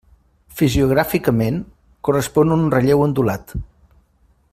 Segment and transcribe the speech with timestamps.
[0.61, 1.59] Fisiogràficament,
[2.09, 3.55] correspon a un relleu ondulat.